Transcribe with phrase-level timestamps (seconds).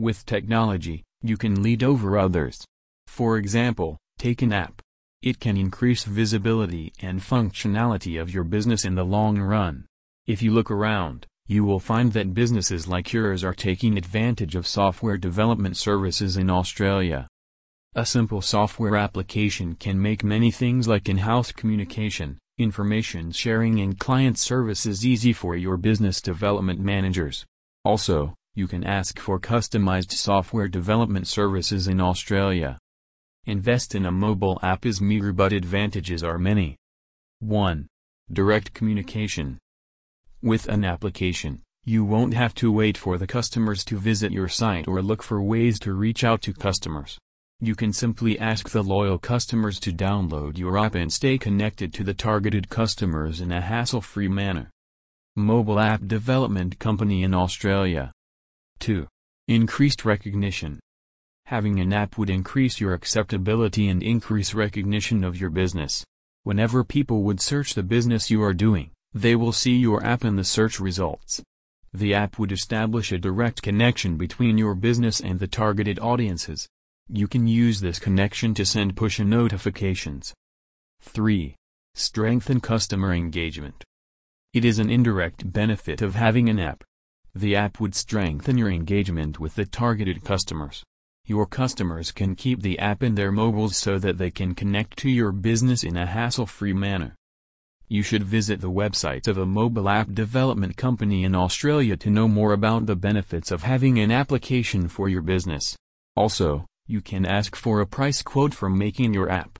[0.00, 2.64] With technology, you can lead over others.
[3.06, 4.80] For example, take an app.
[5.20, 9.84] It can increase visibility and functionality of your business in the long run.
[10.26, 14.66] If you look around, you will find that businesses like yours are taking advantage of
[14.66, 17.28] software development services in Australia.
[17.94, 24.38] A simple software application can make many things like in-house communication, information sharing and client
[24.38, 27.44] services easy for your business development managers.
[27.84, 32.78] Also, you can ask for customized software development services in Australia.
[33.46, 36.76] Invest in a mobile app is meager but advantages are many.
[37.38, 37.86] 1.
[38.32, 39.58] Direct communication.
[40.42, 44.88] With an application, you won't have to wait for the customers to visit your site
[44.88, 47.18] or look for ways to reach out to customers.
[47.60, 52.04] You can simply ask the loyal customers to download your app and stay connected to
[52.04, 54.70] the targeted customers in a hassle-free manner.
[55.36, 58.12] Mobile App Development Company in Australia
[58.80, 59.06] 2.
[59.46, 60.80] Increased recognition.
[61.44, 66.02] Having an app would increase your acceptability and increase recognition of your business.
[66.44, 70.36] Whenever people would search the business you are doing, they will see your app in
[70.36, 71.42] the search results.
[71.92, 76.66] The app would establish a direct connection between your business and the targeted audiences.
[77.08, 80.32] You can use this connection to send push notifications.
[81.02, 81.54] 3.
[81.94, 83.84] Strengthen customer engagement.
[84.54, 86.82] It is an indirect benefit of having an app.
[87.34, 90.82] The app would strengthen your engagement with the targeted customers.
[91.24, 95.08] Your customers can keep the app in their mobiles so that they can connect to
[95.08, 97.14] your business in a hassle-free manner.
[97.86, 102.28] You should visit the website of a mobile app development company in Australia to know
[102.28, 105.76] more about the benefits of having an application for your business.
[106.16, 109.48] Also, you can ask for a price quote for making your app.